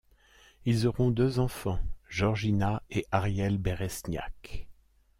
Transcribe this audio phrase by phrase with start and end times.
[0.65, 4.67] Ils auront deux enfants Georgina et Ariel Béresniak.